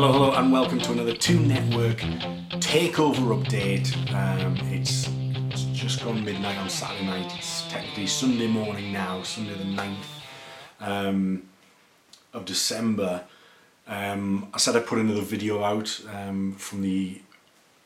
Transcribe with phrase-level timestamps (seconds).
[0.00, 1.98] Hello, hello, and welcome to another Toon Network
[2.58, 3.94] takeover update.
[4.14, 5.10] Um, it's,
[5.50, 7.30] it's just gone midnight on Saturday night.
[7.36, 9.96] It's technically Sunday morning now, Sunday the 9th
[10.80, 11.42] um,
[12.32, 13.24] of December.
[13.86, 17.20] Um, I said I'd put another video out um, from the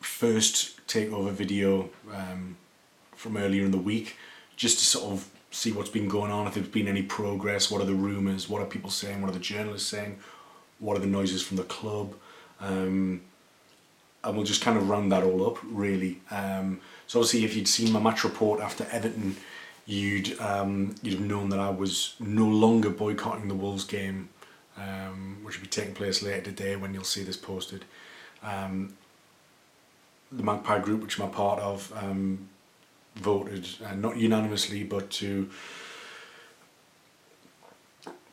[0.00, 2.56] first takeover video um,
[3.16, 4.16] from earlier in the week,
[4.54, 7.82] just to sort of see what's been going on, if there's been any progress, what
[7.82, 10.20] are the rumours, what are people saying, what are the journalists saying,
[10.84, 12.14] what are the noises from the club,
[12.60, 13.22] um,
[14.22, 16.20] and we'll just kind of round that all up really.
[16.30, 19.36] Um, so obviously, if you'd seen my match report after Everton,
[19.86, 24.28] you'd um, you'd have known that I was no longer boycotting the Wolves game,
[24.76, 27.84] um, which will be taking place later today when you'll see this posted.
[28.42, 28.96] Um,
[30.30, 32.48] the Magpie group, which I'm a part of, um,
[33.16, 35.48] voted uh, not unanimously, but to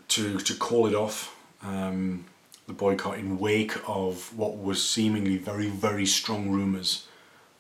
[0.10, 2.26] to to call it off um,
[2.72, 7.06] the boycott in wake of what was seemingly very very strong rumours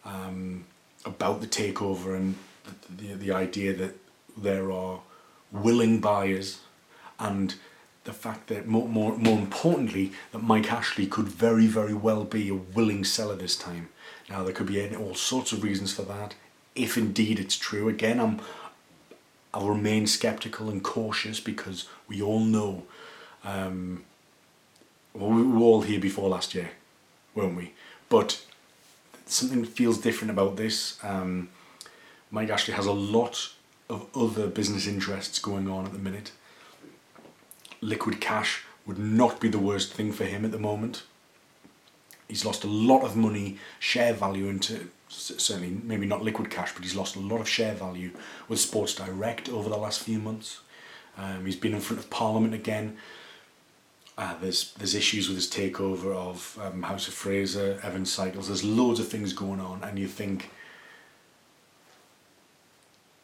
[0.06, 0.64] um,
[1.04, 3.94] about the takeover and the, the the idea that
[4.38, 5.02] there are
[5.52, 6.62] willing buyers
[7.20, 7.56] and
[8.06, 12.48] the fact that more, more more importantly that Mike Ashley could very very well be
[12.48, 13.89] a willing seller this time.
[14.30, 16.36] Now there could be all sorts of reasons for that.
[16.73, 18.39] If indeed it's true, again I'm
[19.54, 22.84] I'll remain skeptical and cautious because we all know
[23.44, 24.06] um,
[25.14, 26.72] well, we were all here before last year,
[27.36, 27.73] weren't we?
[28.09, 28.45] But
[29.26, 30.98] something feels different about this.
[31.04, 31.50] Um,
[32.30, 33.52] Mike Ashley has a lot
[33.89, 36.32] of other business interests going on at the minute.
[37.82, 41.04] Liquid cash would not be the worst thing for him at the moment.
[42.28, 46.84] He's lost a lot of money, share value into certainly maybe not liquid cash, but
[46.84, 48.12] he's lost a lot of share value
[48.48, 50.61] with Sports Direct over the last few months.
[51.17, 52.98] Um, he's been in front of Parliament again.
[54.17, 58.48] Uh, there's there's issues with his takeover of um, House of Fraser, Evans Cycles.
[58.48, 60.52] There's loads of things going on, and you think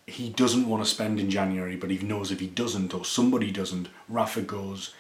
[0.08, 3.52] he doesn't want to spend in January, but he knows if he doesn't or somebody
[3.52, 4.94] doesn't, Rafa goes.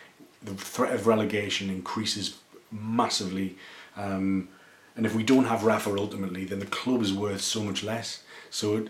[0.44, 2.38] The threat of relegation increases
[2.72, 3.56] massively,
[3.96, 4.50] um,
[4.96, 8.24] and if we don't have Rafa ultimately, then the club is worth so much less.
[8.50, 8.90] So it,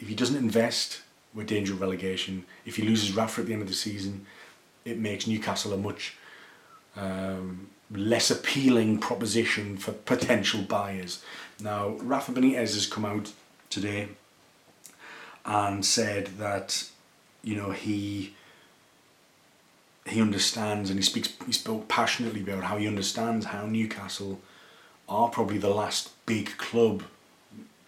[0.00, 2.44] if he doesn't invest, we're danger of relegation.
[2.66, 4.26] If he loses Rafa at the end of the season,
[4.84, 6.16] it makes Newcastle a much
[6.96, 11.22] um, less appealing proposition for potential buyers.
[11.60, 13.32] Now, Rafa Benitez has come out
[13.70, 14.08] today
[15.44, 16.88] and said that
[17.42, 18.34] you know he
[20.06, 24.40] he understands and he speaks he spoke passionately about how he understands how Newcastle
[25.08, 27.02] are probably the last big club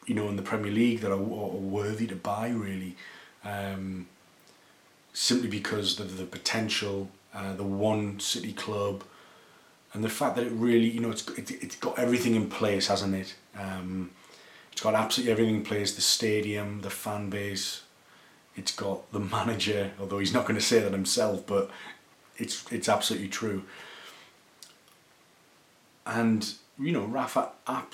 [0.07, 2.97] you know in the Premier League that are, are worthy to buy really
[3.45, 4.07] um,
[5.13, 9.05] simply because of the potential uh, the one city club,
[9.93, 12.89] and the fact that it really, you know, it's it, it's got everything in place,
[12.89, 13.35] hasn't it?
[13.59, 14.11] Um,
[14.73, 17.83] it's got absolutely everything in place: the stadium, the fan base.
[18.57, 21.71] It's got the manager, although he's not going to say that himself, but
[22.37, 23.65] it's it's absolutely true.
[26.07, 27.51] And you know, Rafa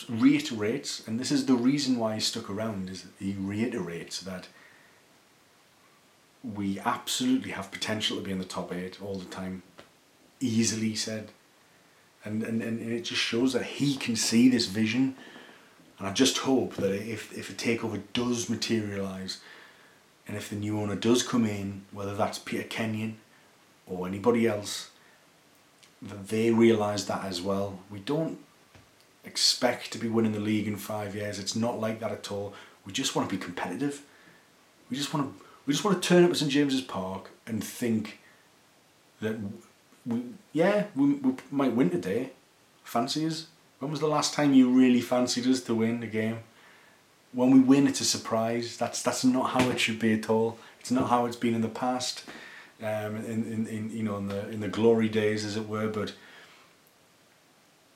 [0.08, 4.48] reiterates, and this is the reason why he stuck around, is he reiterates that
[6.42, 9.62] we absolutely have potential to be in the top eight all the time.
[10.40, 11.30] Easily said.
[12.24, 15.16] And, and, and it just shows that he can see this vision.
[15.98, 19.38] And I just hope that if, if a takeover does materialise
[20.26, 23.18] and if the new owner does come in, whether that's Peter Kenyon
[23.86, 24.90] or anybody else,
[26.00, 27.80] that they realise that as well.
[27.90, 28.38] We don't
[29.24, 31.38] expect to be winning the league in five years.
[31.38, 32.54] It's not like that at all.
[32.86, 34.02] We just want to be competitive.
[34.88, 37.62] We just want to we just want to turn up at St James's Park and
[37.62, 38.18] think
[39.20, 39.36] that
[40.06, 40.22] we,
[40.52, 42.30] yeah, we, we might win today.
[42.84, 43.46] Fancy us.
[43.78, 46.40] When was the last time you really fancied us to win a game?
[47.32, 48.76] When we win, it's a surprise.
[48.76, 50.58] That's that's not how it should be at all.
[50.80, 52.24] It's not how it's been in the past,
[52.82, 55.88] um, in, in, in you know in the in the glory days, as it were.
[55.88, 56.14] But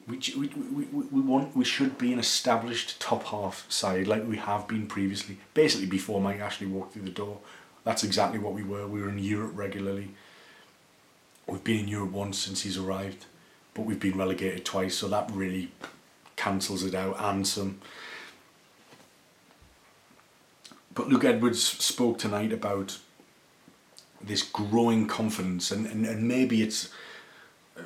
[0.07, 4.37] we, we, we, we want we should be an established top half side like we
[4.37, 5.39] have been previously.
[5.55, 7.39] Basically, before Mike Ashley walked through the door,
[7.85, 8.87] that's exactly what we were.
[8.87, 10.11] We were in Europe regularly.
[11.47, 13.27] We've been in Europe once since he's arrived,
[13.75, 15.71] but we've been relegated twice, so that really
[16.37, 17.81] cancels it out and some.
[20.95, 22.99] But Luke Edwards spoke tonight about
[24.23, 26.89] this growing confidence, and, and, and maybe it's,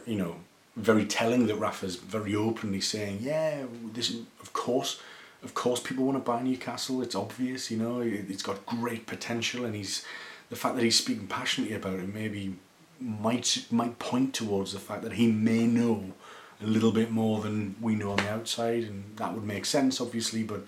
[0.07, 0.37] you know,
[0.79, 5.01] very telling that Rafa's very openly saying, yeah, this of course
[5.43, 7.03] of course people want to buy Newcastle.
[7.03, 10.05] It's obvious, you know, it's got great potential, and he's
[10.51, 12.57] the fact that he's speaking passionately about it maybe
[13.01, 16.13] might might point towards the fact that he may know
[16.61, 20.01] a little bit more than we know on the outside, and that would make sense,
[20.01, 20.43] obviously.
[20.43, 20.63] But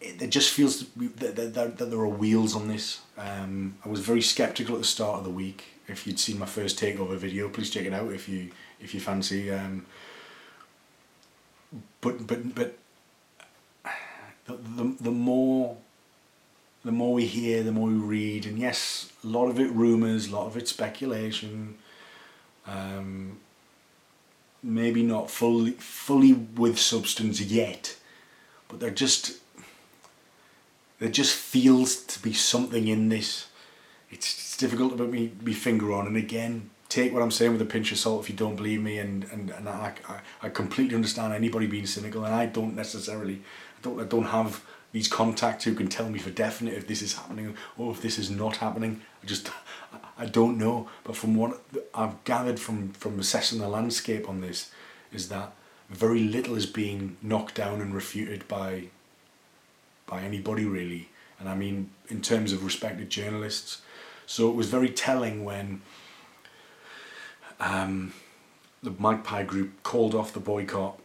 [0.00, 3.00] it, it just feels that, that, that, that there are wheels on this.
[3.16, 5.64] Um, I was very skeptical at the start of the week.
[5.88, 8.50] If you'd seen my first takeover video, please check it out if you
[8.80, 9.50] if you fancy.
[9.50, 9.86] Um,
[12.00, 12.78] but but but
[14.46, 15.76] the, the the more
[16.84, 20.28] the more we hear, the more we read, and yes, a lot of it rumours,
[20.28, 21.76] a lot of it speculation.
[22.66, 23.40] Um,
[24.62, 27.96] maybe not fully fully with substance yet,
[28.68, 29.38] but there just
[30.98, 33.47] there just feels to be something in this.
[34.10, 37.52] It's, it's difficult to put me, me finger on, and again, take what I'm saying
[37.52, 40.46] with a pinch of salt if you don't believe me, and and, and I, I,
[40.46, 43.42] I completely understand anybody being cynical, and I don't necessarily,
[43.78, 47.02] I don't I don't have these contacts who can tell me for definite if this
[47.02, 49.02] is happening or if this is not happening.
[49.22, 49.50] I just
[50.16, 50.88] I don't know.
[51.04, 51.60] But from what
[51.94, 54.70] I've gathered from from assessing the landscape on this,
[55.12, 55.52] is that
[55.90, 58.84] very little is being knocked down and refuted by
[60.06, 61.10] by anybody really.
[61.38, 63.82] And I mean in terms of respected journalists.
[64.28, 65.80] So it was very telling when
[67.58, 68.12] um,
[68.82, 71.00] the Magpie group called off the boycott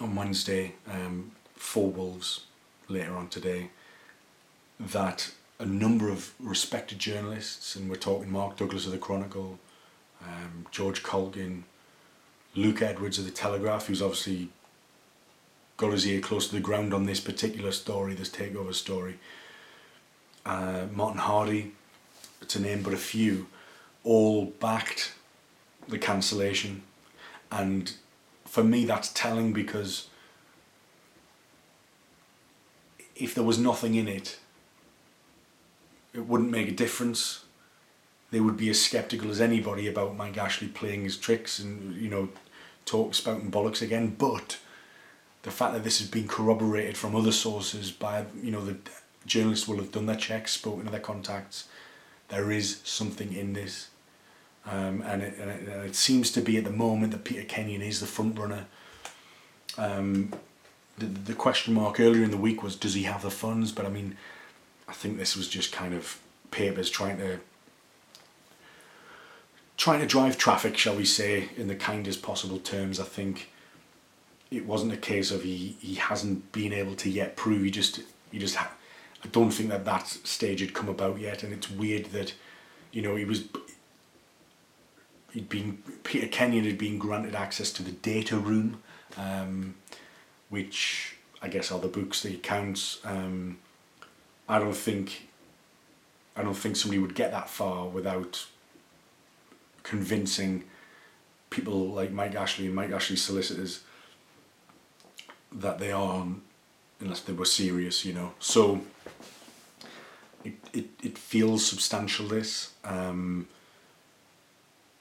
[0.00, 2.46] on Wednesday um, for Wolves
[2.88, 3.68] later on today
[4.80, 9.58] that a number of respected journalists, and we're talking Mark Douglas of the Chronicle,
[10.22, 11.64] um, George Caulkin,
[12.54, 14.48] Luke Edwards of the Telegraph, who's obviously
[15.76, 19.18] got his ear close to the ground on this particular story, this takeover story,
[20.46, 21.72] uh, Martin Hardy,
[22.48, 23.46] to name but a few,
[24.04, 25.12] all backed
[25.88, 26.82] the cancellation.
[27.50, 27.92] And
[28.44, 30.08] for me, that's telling because
[33.16, 34.38] if there was nothing in it,
[36.12, 37.44] it wouldn't make a difference.
[38.30, 42.08] They would be as skeptical as anybody about Mike Ashley playing his tricks and, you
[42.08, 42.28] know,
[42.84, 44.16] talk spouting bollocks again.
[44.18, 44.58] But
[45.42, 48.76] the fact that this has been corroborated from other sources by, you know, the
[49.26, 51.68] journalists will have done their checks, spoken to their contacts,
[52.30, 53.90] there is something in this.
[54.66, 57.44] Um, and, it, and, it, and it seems to be at the moment that Peter
[57.44, 58.66] Kenyon is the front runner.
[59.76, 60.32] Um,
[60.98, 63.72] the, the question mark earlier in the week was does he have the funds?
[63.72, 64.16] But I mean,
[64.88, 67.40] I think this was just kind of papers trying to
[69.76, 73.00] trying to drive traffic, shall we say, in the kindest possible terms.
[73.00, 73.50] I think
[74.50, 77.62] it wasn't a case of he, he hasn't been able to yet prove.
[77.62, 78.00] He just
[78.30, 78.72] he just ha-
[79.24, 82.34] I don't think that that stage had come about yet, and it's weird that
[82.92, 83.44] you know he was
[85.32, 88.82] he'd been Peter Kenyon had been granted access to the data room.
[89.16, 89.74] Um,
[90.50, 92.98] which I guess are the books, the accounts.
[93.04, 93.58] Um,
[94.46, 95.28] I don't think
[96.36, 98.46] I don't think somebody would get that far without
[99.82, 100.64] convincing
[101.48, 103.80] people like Mike Ashley and Mike Ashley's solicitors
[105.52, 106.26] that they are
[107.00, 108.32] unless they were serious, you know.
[108.38, 108.82] So
[110.44, 112.72] it, it, it feels substantial this.
[112.84, 113.48] Um,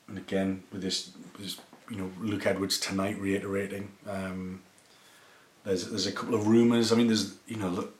[0.08, 1.60] and again with this, this
[1.90, 4.62] you know Luke Edwards tonight reiterating um,
[5.64, 6.92] there's there's a couple of rumors.
[6.92, 7.96] I mean, there's you know, look,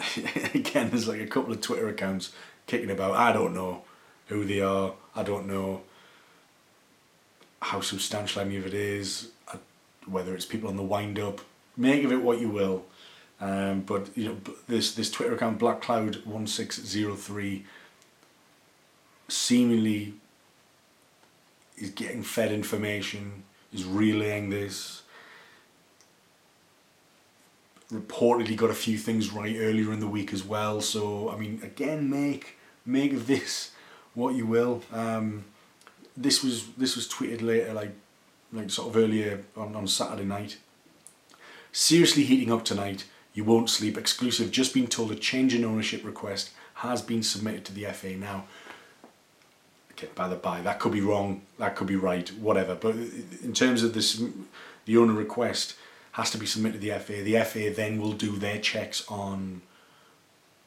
[0.54, 2.32] again, there's like a couple of Twitter accounts
[2.66, 3.14] kicking about.
[3.14, 3.82] I don't know
[4.26, 4.94] who they are.
[5.14, 5.82] I don't know
[7.62, 9.30] how substantial any of it is.
[10.06, 11.40] Whether it's people on the wind up,
[11.76, 12.84] make of it what you will.
[13.40, 17.64] Um, but you know, this this Twitter account Black Cloud one six zero three
[19.28, 20.14] seemingly
[21.76, 25.02] is getting fed information, is relaying this
[27.92, 30.80] reportedly got a few things right earlier in the week as well.
[30.80, 33.72] So I mean, again, make make of this
[34.14, 34.82] what you will.
[34.92, 35.44] Um,
[36.16, 37.92] this was this was tweeted later, like
[38.52, 40.58] like sort of earlier on, on Saturday night.
[41.72, 43.04] Seriously heating up tonight.
[43.36, 43.98] You won't sleep.
[43.98, 44.50] Exclusive.
[44.50, 48.46] Just been told a change in ownership request has been submitted to the FA now.
[49.92, 51.42] Okay, by the by, that could be wrong.
[51.58, 52.26] That could be right.
[52.38, 52.74] Whatever.
[52.74, 52.96] But
[53.44, 54.22] in terms of this,
[54.86, 55.74] the owner request
[56.12, 57.22] has to be submitted to the FA.
[57.22, 59.60] The FA then will do their checks on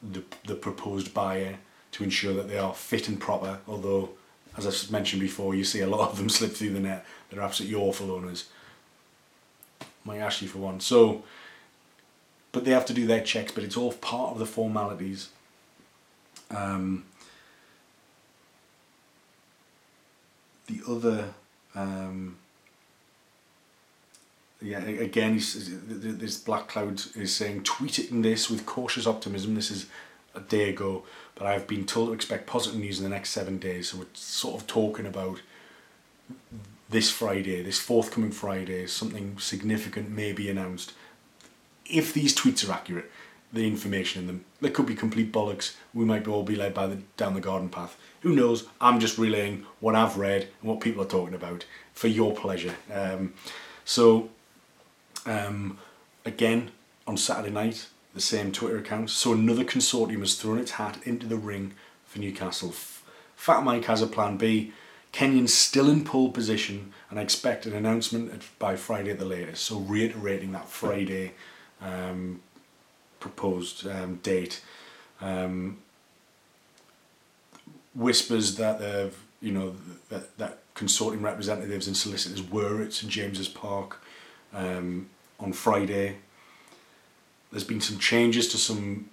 [0.00, 1.56] the, the proposed buyer
[1.90, 3.58] to ensure that they are fit and proper.
[3.66, 4.10] Although,
[4.56, 7.04] as I've mentioned before, you see a lot of them slip through the net.
[7.30, 8.44] They're absolutely awful owners.
[10.04, 10.78] Mike Ashley for one.
[10.78, 11.24] So,
[12.52, 13.52] but they have to do their checks.
[13.52, 15.28] But it's all part of the formalities.
[16.50, 17.04] Um,
[20.66, 21.34] the other
[21.74, 22.36] um,
[24.62, 29.54] yeah, again, this Black Cloud is saying, tweeting this with cautious optimism.
[29.54, 29.86] This is
[30.34, 31.04] a day ago,
[31.34, 33.88] but I've been told to expect positive news in the next seven days.
[33.88, 35.40] So we're sort of talking about
[36.90, 40.92] this Friday, this forthcoming Friday, something significant may be announced.
[41.90, 43.10] If these tweets are accurate,
[43.52, 45.74] the information in them, they could be complete bollocks.
[45.92, 47.96] We might all be led by the down the garden path.
[48.20, 48.66] Who knows?
[48.80, 52.76] I'm just relaying what I've read and what people are talking about for your pleasure.
[52.92, 53.34] Um,
[53.84, 54.30] so,
[55.26, 55.78] um,
[56.24, 56.70] again,
[57.06, 59.10] on Saturday night, the same Twitter account.
[59.10, 61.74] So another consortium has thrown its hat into the ring
[62.06, 62.72] for Newcastle.
[63.36, 64.72] Fat Mike has a plan B.
[65.12, 69.64] Kenyon's still in pole position, and I expect an announcement by Friday at the latest.
[69.64, 71.32] So reiterating that Friday
[71.80, 72.40] um,
[73.18, 74.62] proposed um, date.
[75.20, 75.78] Um,
[77.94, 79.74] whispers that they've, you know,
[80.08, 84.00] that, that consortium representatives and solicitors were at St James's Park
[84.54, 85.08] um,
[85.38, 86.16] on Friday.
[87.50, 89.10] There's been some changes to some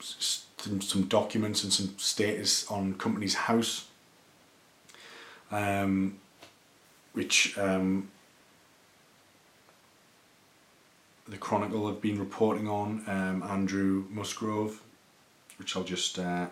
[0.00, 3.86] some, some documents and some status on Companies House,
[5.50, 6.18] um,
[7.12, 8.10] which um,
[11.30, 13.04] the Chronicle have been reporting on.
[13.06, 14.82] Um, Andrew Musgrove,
[15.58, 16.18] which I'll just.
[16.18, 16.46] Uh,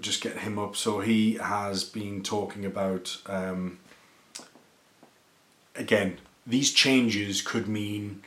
[0.00, 0.76] just get him up.
[0.76, 3.78] So he has been talking about um,
[5.74, 6.18] again.
[6.46, 8.22] These changes could mean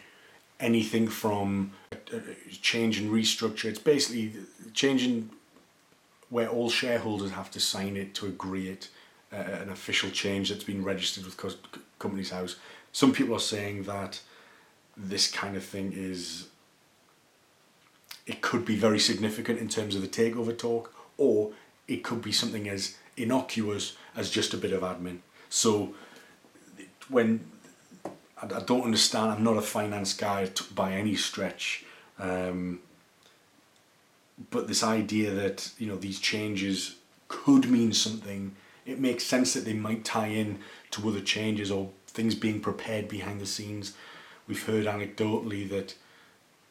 [0.59, 1.71] anything from
[2.61, 3.65] change in restructure.
[3.65, 4.33] It's basically
[4.73, 5.31] changing
[6.29, 8.89] where all shareholders have to sign it to agree it,
[9.33, 11.51] uh, an official change that's been registered with co-
[11.99, 12.55] Companies House.
[12.91, 14.21] Some people are saying that
[14.97, 16.47] this kind of thing is
[18.25, 21.51] it could be very significant in terms of the takeover talk, or
[21.87, 25.19] it could be something as innocuous as just a bit of admin.
[25.49, 25.93] So
[27.09, 27.45] when
[28.41, 31.85] I, don't understand, I'm not a finance guy by any stretch,
[32.19, 32.79] um,
[34.49, 36.95] but this idea that you know these changes
[37.27, 40.59] could mean something, it makes sense that they might tie in
[40.91, 43.93] to other changes or things being prepared behind the scenes.
[44.47, 45.95] We've heard anecdotally that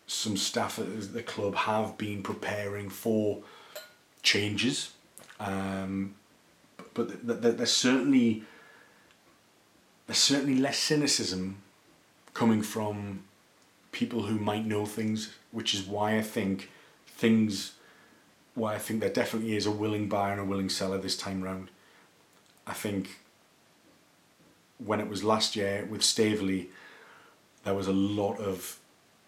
[0.07, 3.43] some staff at the club have been preparing for
[4.23, 4.90] changes
[5.40, 6.14] um,
[6.93, 8.45] but th- th- there's certainly
[10.07, 11.62] there's certainly less cynicism
[12.35, 13.25] coming from
[13.93, 16.71] people who might know things, which is why I think
[17.07, 17.73] things
[18.55, 21.43] why I think there definitely is a willing buyer and a willing seller this time
[21.43, 21.71] round.
[22.71, 23.19] I think
[24.79, 26.69] when it was last year with Staveley,
[27.65, 28.79] there was a lot of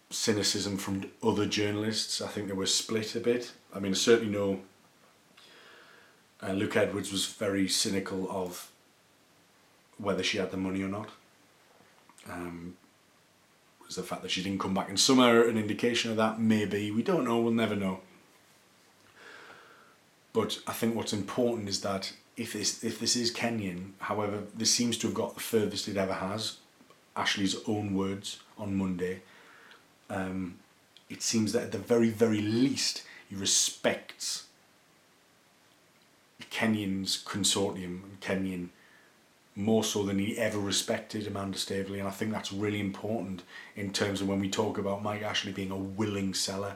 [0.09, 2.21] cynicism from other journalists.
[2.21, 3.51] I think they were split a bit.
[3.75, 4.61] I mean, certainly know
[6.41, 8.71] uh, Luke Edwards was very cynical of
[9.97, 11.09] whether she had the money or not.
[12.31, 12.77] Um,
[13.85, 16.39] was the fact that she didn't come back in summer an indication of that?
[16.39, 16.91] Maybe.
[16.91, 17.99] We don't know, we'll never know.
[20.31, 24.71] But I think what's important is that if this, if this is Kenyon, however, this
[24.71, 26.57] seems to have got the furthest it ever has,
[27.15, 29.21] Ashley's own words on Monday,
[30.09, 30.55] um,
[31.09, 34.45] it seems that at the very, very least, he respects
[36.49, 38.69] Kenyon's consortium and Kenyon
[39.55, 43.43] more so than he ever respected Amanda Staveley, and I think that's really important
[43.75, 46.75] in terms of when we talk about Mike Ashley being a willing seller,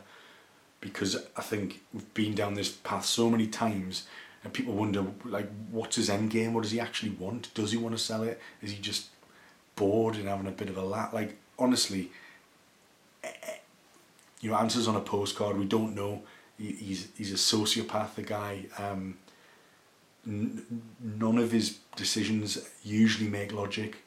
[0.82, 4.08] because I think we've been down this path so many times,
[4.48, 6.54] and people wonder like, what's his end game?
[6.54, 7.54] What does he actually want?
[7.54, 8.40] Does he want to sell it?
[8.62, 9.08] Is he just
[9.76, 11.12] bored and having a bit of a laugh?
[11.12, 12.12] Like honestly,
[13.26, 13.52] eh, eh,
[14.40, 15.58] you know, answers on a postcard.
[15.58, 16.22] We don't know.
[16.58, 18.16] He's he's a sociopath.
[18.16, 18.68] The guy.
[18.78, 19.18] Um,
[20.26, 23.98] n- none of his decisions usually make logic.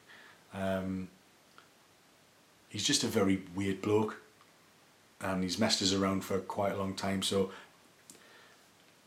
[0.55, 1.07] Um,
[2.67, 4.19] he's just a very weird bloke,
[5.21, 7.21] and he's messed us around for quite a long time.
[7.21, 7.51] So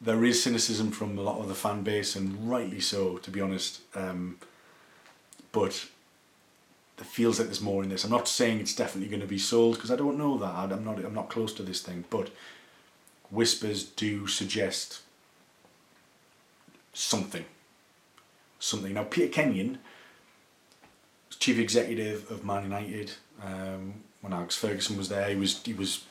[0.05, 3.41] there is cynicism from a lot of the fan base, and rightly so, to be
[3.41, 3.81] honest.
[3.95, 4.39] Um,
[5.51, 5.87] but
[6.99, 8.05] it feels like there's more in this.
[8.05, 10.55] I'm not saying it's definitely going to be sold because I don't know that.
[10.55, 10.99] I'm not.
[10.99, 12.31] I'm not close to this thing, but
[13.31, 15.01] whispers do suggest
[16.93, 17.47] something.
[18.59, 18.95] Something.
[18.95, 19.79] Now, Peter Kenyon,
[21.39, 26.05] chief executive of Man United, um, when Alex Ferguson was there, he was he was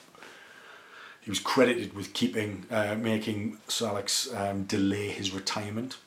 [1.23, 5.97] he was credited with keeping uh, making Sir Alex um, delay his retirement.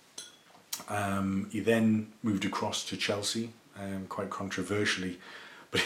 [0.89, 5.19] Um, he then moved across to Chelsea, um, quite controversially,
[5.71, 5.83] but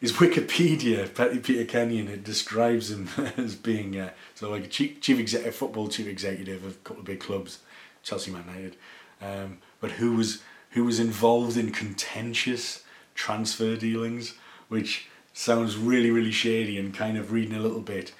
[0.00, 5.18] his Wikipedia, Peter Kenyon, it describes him as being uh, so like a chief, chief
[5.18, 7.58] executive, football chief executive of a couple of big clubs.
[8.02, 8.76] Chelsea Man United,
[9.20, 12.84] um, but who was who was involved in contentious
[13.14, 14.34] transfer dealings,
[14.68, 18.12] which sounds really really shady and kind of reading a little bit,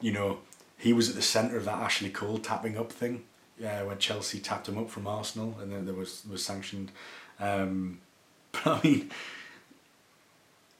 [0.00, 0.38] you know,
[0.76, 3.24] he was at the centre of that Ashley Cole tapping up thing.
[3.58, 6.90] yeah, when Chelsea tapped him up from Arsenal, and then there was was sanctioned.
[7.40, 8.00] Um,
[8.52, 9.10] but I mean,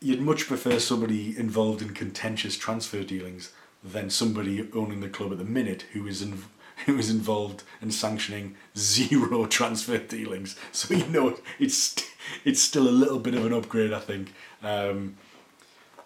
[0.00, 3.52] you'd much prefer somebody involved in contentious transfer dealings
[3.82, 6.42] than somebody owning the club at the minute who is in,
[6.86, 10.56] who is involved in sanctioning zero transfer dealings.
[10.72, 11.96] So you know it's
[12.44, 14.34] it's still a little bit of an upgrade, I think.
[14.62, 15.16] Um,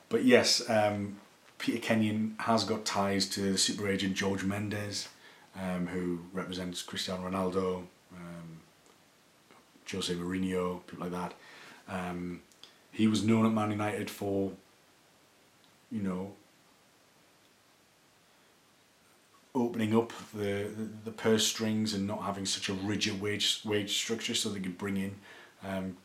[0.08, 1.18] but yes, um,
[1.58, 5.08] Peter Kenyon has got ties to super agent George Mendes,
[5.56, 7.82] um, who represents Cristiano Ronaldo,
[8.14, 8.60] um,
[9.90, 11.34] Jose Mourinho, people like that.
[11.88, 12.42] Um,
[12.92, 14.52] he was known at Man United for,
[15.90, 16.32] you know,
[19.54, 23.96] opening up the, the, the purse strings and not having such a rigid wage wage
[23.96, 25.16] structure so they could bring in
[25.66, 25.96] um,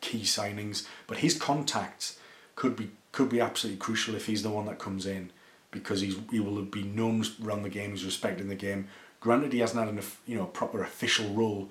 [0.00, 0.86] key signings.
[1.06, 2.18] But his contacts
[2.56, 5.30] could be could be absolutely crucial if he's the one that comes in
[5.70, 8.88] because he's he will be known around the game, he's respected in the game.
[9.20, 11.70] Granted, he hasn't had an you know proper official role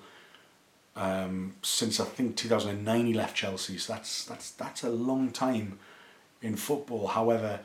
[0.96, 3.78] um, since I think two thousand and nine he left Chelsea.
[3.78, 5.78] So that's that's that's a long time
[6.42, 7.08] in football.
[7.08, 7.60] However,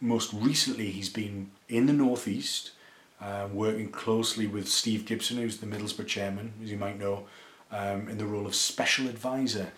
[0.00, 2.72] most recently he's been in the northeast,
[3.20, 7.24] uh, working closely with Steve Gibson, who's the Middlesbrough chairman, as you might know,
[7.70, 9.72] um, in the role of special advisor.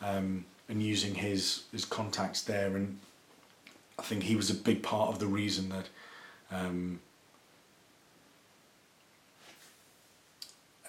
[0.00, 2.76] Um, and using his his contacts there.
[2.76, 2.98] And
[3.98, 5.88] I think he was a big part of the reason that
[6.50, 7.00] um,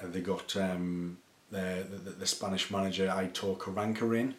[0.01, 1.17] uh, they got um,
[1.51, 4.35] the, the the Spanish manager Aitor Karanka in.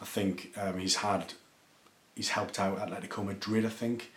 [0.00, 1.34] I think um, he's had
[2.14, 4.12] he's helped out Atletico Madrid, I think,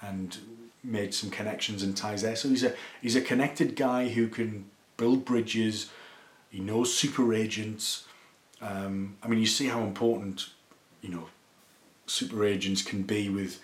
[0.00, 0.36] and
[0.82, 2.36] made some connections and ties there.
[2.36, 4.66] So he's a he's a connected guy who can
[4.96, 5.90] build bridges.
[6.50, 8.04] He knows super agents.
[8.64, 10.48] Um, I mean, you see how important,
[11.02, 11.28] you know,
[12.06, 13.60] super agents can be with.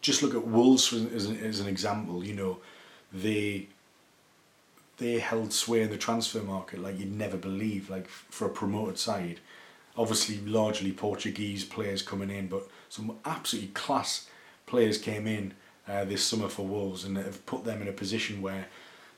[0.00, 2.24] Just look at Wolves as an, as an example.
[2.24, 2.58] You know,
[3.12, 3.68] they
[4.98, 7.90] they held sway in the transfer market like you'd never believe.
[7.90, 9.40] Like for a promoted side,
[9.96, 14.28] obviously largely Portuguese players coming in, but some absolutely class
[14.66, 15.54] players came in
[15.88, 18.66] uh, this summer for Wolves and have put them in a position where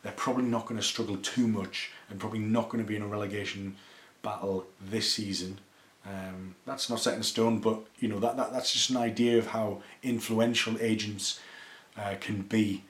[0.03, 3.03] they're probably not going to struggle too much and probably not going to be in
[3.03, 3.77] a relegation
[4.23, 5.59] battle this season.
[6.07, 9.39] Um, that's not set in stone, but you know that, that that's just an idea
[9.39, 11.41] of how influential agents
[11.97, 12.85] uh, can be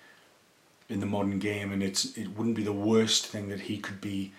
[0.88, 4.00] in the modern game, and it's it wouldn't be the worst thing that he could
[4.00, 4.32] be.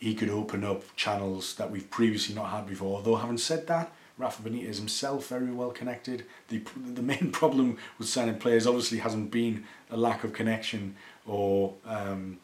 [0.00, 2.96] He could open up channels that we've previously not had before.
[2.96, 6.24] Although having said that, Rafa Benitez himself very well connected.
[6.48, 11.74] The the main problem with signing players obviously hasn't been a lack of connection or
[11.86, 12.38] um,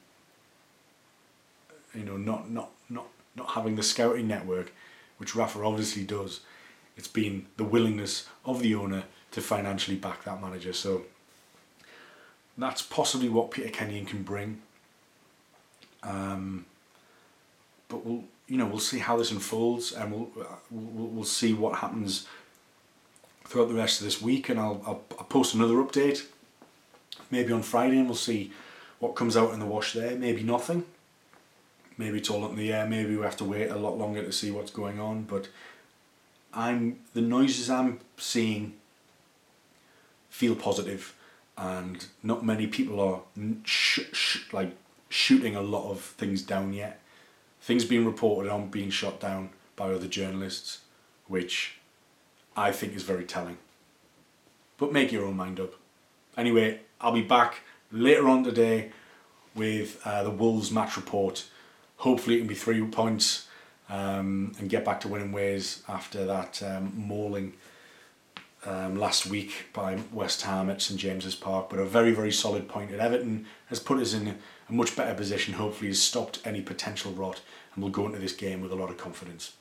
[1.95, 2.71] you know not not
[3.37, 4.73] not having the scouting network,
[5.19, 6.41] which Rafa obviously does,
[6.97, 10.73] it's been the willingness of the owner to financially back that manager.
[10.73, 11.03] So
[12.59, 14.61] that's possibly what Peter Kenyon can bring.
[16.03, 16.67] Um,
[17.89, 20.31] but we'll you know we'll see how this unfolds and we'll
[20.71, 22.27] we'll, we'll see what happens
[23.45, 26.25] throughout the rest of this week and I'll, I'll, I'll post another update
[27.31, 28.53] maybe on Friday and we'll see
[28.99, 30.85] what comes out in the wash there maybe nothing
[32.01, 32.87] maybe it's all up in the air.
[32.87, 35.25] Maybe we have to wait a lot longer to see what's going on.
[35.25, 35.49] But
[36.53, 38.75] I'm the noises I'm seeing
[40.31, 41.15] feel positive,
[41.59, 43.21] and not many people are
[43.65, 44.75] sh- sh- like
[45.11, 47.01] shooting a lot of things down yet.
[47.61, 50.81] Things being reported on being shot down by other journalists,
[51.29, 51.77] which
[52.57, 53.59] I think is very telling.
[54.79, 55.75] But make your own mind up.
[56.39, 57.61] Anyway, I'll be back
[57.93, 58.93] later on today
[59.55, 61.45] with uh, the Wolves match report
[62.01, 63.47] hopefully it can be three points
[63.91, 67.53] um, and get back to winning ways after that um, mauling
[68.65, 71.69] um, last week by West Ham at St James's Park.
[71.69, 75.15] But a very, very solid point at Everton has put us in a much better
[75.15, 77.43] position, hopefully has stopped any potential rot
[77.75, 79.53] and we'll go into this game with a lot of confidence.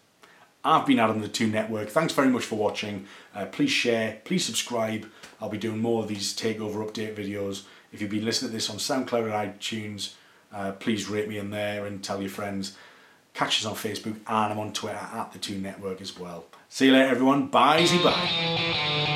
[0.63, 1.89] I've been Adam the Toon Network.
[1.89, 3.06] Thanks very much for watching.
[3.36, 5.10] Uh, please share, please subscribe.
[5.41, 7.63] I'll be doing more of these takeover update videos.
[7.91, 10.13] If you've been listening to this on SoundCloud or iTunes,
[10.54, 12.76] uh, please rate me in there and tell your friends.
[13.34, 16.46] Catch us on Facebook and I'm on Twitter at the Toon Network as well.
[16.68, 17.48] See you later, everyone.
[17.48, 19.16] Bye, bye.